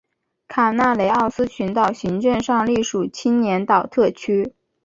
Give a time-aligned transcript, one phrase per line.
[0.47, 4.55] 卡纳雷奥斯群岛行政上隶属青年岛特区。